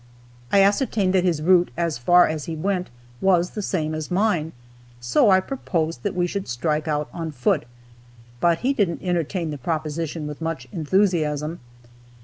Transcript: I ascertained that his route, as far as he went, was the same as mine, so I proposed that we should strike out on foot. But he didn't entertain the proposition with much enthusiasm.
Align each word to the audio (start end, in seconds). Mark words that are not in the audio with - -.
I 0.51 0.63
ascertained 0.63 1.13
that 1.13 1.23
his 1.23 1.43
route, 1.43 1.69
as 1.77 1.99
far 1.99 2.27
as 2.27 2.45
he 2.45 2.55
went, 2.55 2.89
was 3.21 3.51
the 3.51 3.61
same 3.61 3.93
as 3.93 4.09
mine, 4.09 4.51
so 4.99 5.29
I 5.29 5.39
proposed 5.39 6.01
that 6.01 6.15
we 6.15 6.25
should 6.25 6.47
strike 6.47 6.87
out 6.87 7.07
on 7.13 7.29
foot. 7.31 7.65
But 8.39 8.61
he 8.65 8.73
didn't 8.73 9.03
entertain 9.03 9.51
the 9.51 9.59
proposition 9.59 10.25
with 10.25 10.41
much 10.41 10.67
enthusiasm. 10.71 11.59